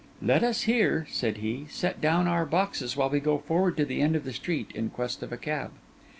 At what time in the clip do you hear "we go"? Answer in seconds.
3.11-3.37